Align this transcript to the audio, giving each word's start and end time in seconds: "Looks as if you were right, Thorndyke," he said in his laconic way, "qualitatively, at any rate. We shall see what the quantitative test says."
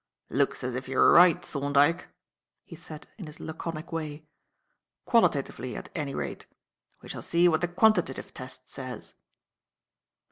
"Looks 0.31 0.63
as 0.63 0.73
if 0.73 0.87
you 0.89 0.97
were 0.97 1.11
right, 1.11 1.45
Thorndyke," 1.45 2.07
he 2.65 2.75
said 2.75 3.05
in 3.19 3.27
his 3.27 3.39
laconic 3.39 3.91
way, 3.91 4.25
"qualitatively, 5.05 5.75
at 5.75 5.91
any 5.93 6.15
rate. 6.15 6.47
We 7.03 7.09
shall 7.09 7.21
see 7.21 7.47
what 7.47 7.61
the 7.61 7.67
quantitative 7.67 8.33
test 8.33 8.67
says." 8.67 9.13